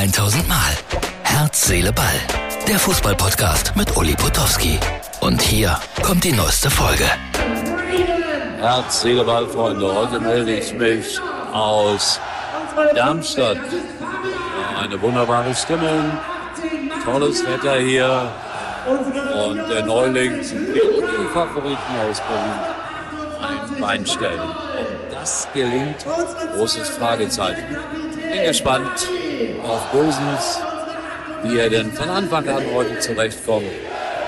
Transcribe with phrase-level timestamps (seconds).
[0.00, 0.72] 1000 Mal.
[1.24, 2.06] Herz, Seele, Ball.
[2.66, 4.78] Der Fußballpodcast mit Uli Potowski.
[5.20, 7.04] Und hier kommt die neueste Folge.
[8.60, 9.94] Herz, Seele, Ball, Freunde.
[9.94, 11.20] Heute melde ich mich
[11.52, 12.18] aus
[12.94, 13.58] Darmstadt.
[14.82, 16.10] Eine wunderbare Stimmung,
[17.04, 18.32] tolles Wetter hier
[18.86, 22.80] und der Neuling die Favoriten aus Berlin
[23.42, 24.40] ein Bein stellen.
[24.40, 26.06] Ob das gelingt,
[26.56, 27.76] großes Fragezeichen.
[28.32, 29.06] Bin gespannt
[29.62, 30.60] auf Bosens,
[31.42, 33.64] wie er denn von Anfang an heute zurechtkommt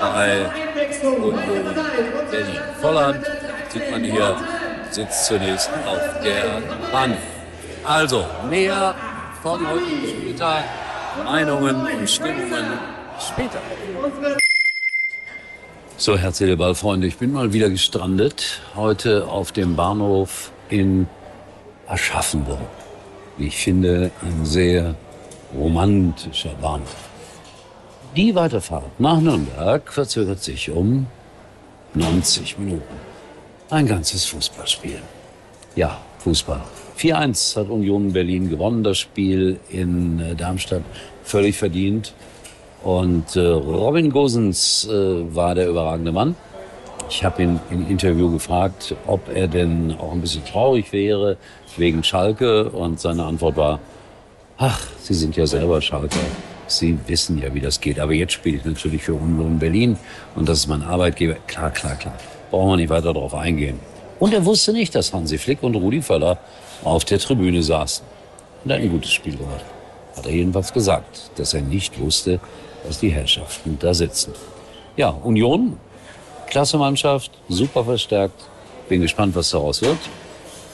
[0.00, 0.46] bei
[1.02, 1.38] Union
[2.30, 2.60] Berlin.
[2.80, 3.24] Volland
[3.68, 4.36] sieht man hier,
[4.90, 7.16] sitzt zunächst auf der Bank.
[7.84, 8.94] Also, mehr
[9.42, 10.64] von heutigen Spieltag,
[11.24, 12.66] Meinungen und Stimmungen
[13.20, 13.60] später.
[15.96, 18.60] So, herzliche Ballfreunde, ich bin mal wieder gestrandet.
[18.76, 21.08] Heute auf dem Bahnhof in
[21.86, 22.60] Aschaffenburg.
[23.38, 24.94] Wie ich finde, ein sehr
[25.56, 27.08] romantischer Bahnhof.
[28.16, 31.06] Die Weiterfahrt nach Nürnberg verzögert sich um
[31.94, 32.82] 90 Minuten.
[33.70, 35.00] Ein ganzes Fußballspiel.
[35.76, 36.62] Ja, Fußball.
[36.98, 40.82] 4-1 hat Union Berlin gewonnen, das Spiel in äh, Darmstadt.
[41.22, 42.14] Völlig verdient.
[42.82, 46.34] Und äh, Robin Gosens äh, war der überragende Mann.
[47.10, 51.38] Ich habe ihn im Interview gefragt, ob er denn auch ein bisschen traurig wäre
[51.76, 52.68] wegen Schalke.
[52.70, 53.80] Und seine Antwort war,
[54.58, 56.18] ach, Sie sind ja selber Schalke.
[56.66, 57.98] Sie wissen ja, wie das geht.
[57.98, 59.96] Aber jetzt spiele ich natürlich für Union Berlin.
[60.36, 61.36] Und das ist mein Arbeitgeber.
[61.46, 62.14] Klar, klar, klar.
[62.50, 63.80] Brauchen wir nicht weiter darauf eingehen.
[64.18, 66.38] Und er wusste nicht, dass Hansi Flick und Rudi Völler
[66.84, 68.04] auf der Tribüne saßen.
[68.64, 69.64] Und ein gutes Spiel gemacht.
[70.14, 72.38] Hat er jedenfalls gesagt, dass er nicht wusste,
[72.86, 74.34] dass die Herrschaften da sitzen.
[74.96, 75.78] Ja, Union,
[76.50, 78.44] klasse Mannschaft, super verstärkt.
[78.88, 79.98] Bin gespannt, was daraus wird.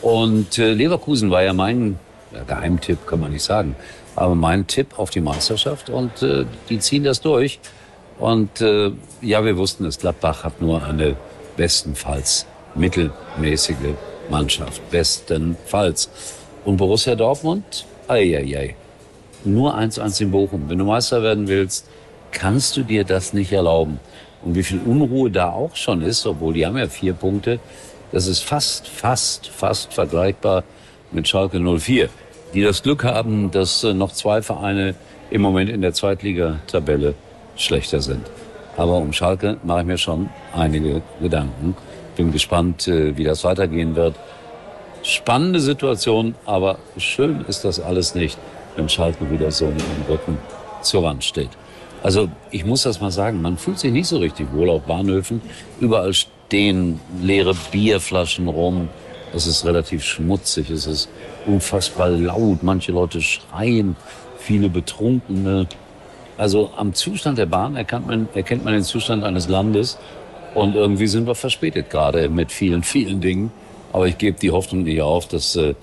[0.02, 1.98] Und äh, Leverkusen war ja mein
[2.32, 3.74] ja, Geheimtipp, kann man nicht sagen,
[4.16, 5.90] aber mein Tipp auf die Meisterschaft.
[5.90, 7.58] Und äh, die ziehen das durch.
[8.18, 11.16] Und äh, ja, wir wussten es, Gladbach hat nur eine
[11.56, 13.94] bestenfalls mittelmäßige
[14.30, 14.88] Mannschaft.
[14.90, 16.10] Bestenfalls.
[16.64, 17.86] Und Borussia Dortmund?
[18.08, 18.76] Eieiei.
[19.44, 20.68] Nur 1-1 in Bochum.
[20.68, 21.88] Wenn du Meister werden willst,
[22.30, 24.00] kannst du dir das nicht erlauben.
[24.44, 27.58] Und wie viel Unruhe da auch schon ist, obwohl die haben ja vier Punkte,
[28.12, 30.64] das ist fast, fast, fast vergleichbar
[31.10, 32.08] mit Schalke 04,
[32.52, 34.94] die das Glück haben, dass noch zwei Vereine
[35.30, 37.14] im Moment in der Zweitligatabelle
[37.56, 38.26] schlechter sind.
[38.76, 41.76] Aber um Schalke mache ich mir schon einige Gedanken.
[42.16, 44.14] Bin gespannt, äh, wie das weitergehen wird.
[45.02, 48.38] Spannende Situation, aber schön ist das alles nicht,
[48.76, 50.38] wenn Schalke wieder so mit dem Rücken
[50.82, 51.50] zur Wand steht.
[52.04, 55.40] Also ich muss das mal sagen, man fühlt sich nicht so richtig wohl auf Bahnhöfen.
[55.80, 58.90] Überall stehen leere Bierflaschen rum.
[59.34, 61.08] Es ist relativ schmutzig, es ist
[61.46, 62.62] unfassbar laut.
[62.62, 63.96] Manche Leute schreien,
[64.36, 65.66] viele Betrunkene.
[66.36, 69.96] Also am Zustand der Bahn erkennt man, erkennt man den Zustand eines Landes.
[70.54, 73.50] Und irgendwie sind wir verspätet gerade mit vielen, vielen Dingen.
[73.94, 75.74] Aber ich gebe die Hoffnung nicht auf, dass äh,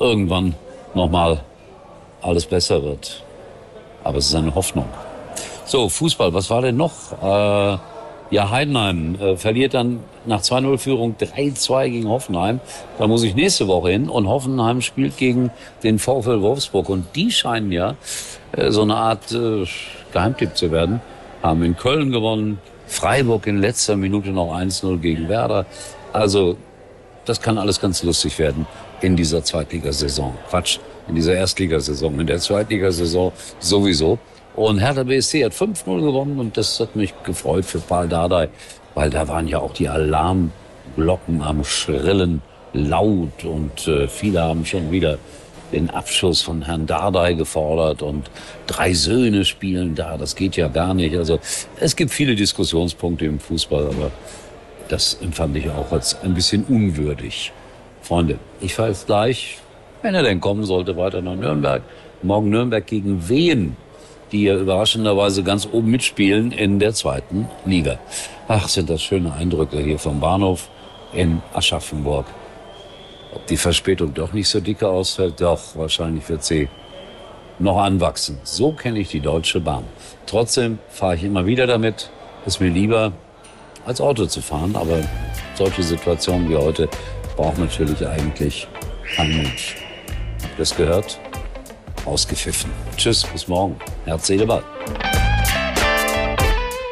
[0.00, 0.54] irgendwann
[0.94, 1.42] nochmal
[2.22, 3.22] alles besser wird.
[4.04, 4.86] Aber es ist eine Hoffnung.
[5.68, 6.92] So, Fußball, was war denn noch?
[7.20, 7.78] Äh,
[8.30, 12.60] ja, Heidenheim äh, verliert dann nach 2-0-Führung 3-2 gegen Hoffenheim.
[12.98, 14.08] Da muss ich nächste Woche hin.
[14.08, 15.50] Und Hoffenheim spielt gegen
[15.82, 16.88] den VfL Wolfsburg.
[16.88, 17.96] Und die scheinen ja
[18.52, 19.64] äh, so eine Art äh,
[20.12, 21.00] Geheimtipp zu werden.
[21.42, 22.60] Haben in Köln gewonnen.
[22.86, 25.66] Freiburg in letzter Minute noch 1-0 gegen Werder.
[26.12, 26.56] Also,
[27.24, 28.66] das kann alles ganz lustig werden
[29.00, 30.32] in dieser Zweitligasaison.
[30.48, 30.78] Quatsch,
[31.08, 32.20] in dieser Erstligasaison.
[32.20, 34.20] In der Zweitligasaison sowieso.
[34.56, 38.48] Und Hertha BSC hat 5-0 gewonnen und das hat mich gefreut für Paul Dardai,
[38.94, 42.40] weil da waren ja auch die Alarmglocken am Schrillen
[42.72, 45.18] laut und äh, viele haben schon wieder
[45.72, 48.30] den Abschuss von Herrn Dardai gefordert und
[48.66, 51.14] drei Söhne spielen da, das geht ja gar nicht.
[51.16, 51.38] Also
[51.78, 54.10] es gibt viele Diskussionspunkte im Fußball, aber
[54.88, 57.52] das empfand ich auch als ein bisschen unwürdig.
[58.00, 59.58] Freunde, ich fahre jetzt gleich,
[60.00, 61.82] wenn er denn kommen sollte, weiter nach Nürnberg.
[62.22, 63.76] Morgen Nürnberg gegen wen?
[64.32, 67.98] Die ja überraschenderweise ganz oben mitspielen in der zweiten Liga.
[68.48, 70.68] Ach, sind das schöne Eindrücke hier vom Bahnhof
[71.12, 72.26] in Aschaffenburg.
[73.34, 76.68] Ob die Verspätung doch nicht so dicke ausfällt, doch, wahrscheinlich wird sie
[77.58, 78.38] noch anwachsen.
[78.44, 79.84] So kenne ich die Deutsche Bahn.
[80.26, 82.10] Trotzdem fahre ich immer wieder damit.
[82.44, 83.12] Ist mir lieber,
[83.86, 84.76] als Auto zu fahren.
[84.76, 85.00] Aber
[85.54, 86.88] solche Situationen wie heute
[87.36, 88.66] braucht natürlich eigentlich
[89.14, 89.76] kein Mensch.
[90.42, 91.18] Habt ihr das gehört?
[92.06, 92.70] Ausgepfiffen.
[92.96, 93.76] Tschüss, bis morgen.
[94.04, 94.62] Herz, Seele, Ball.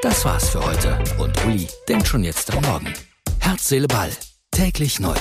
[0.02, 2.92] Das war's für heute und Uli denkt schon jetzt am Morgen.
[3.40, 4.10] Herz, Seele, Ball.
[4.50, 5.14] Täglich neu.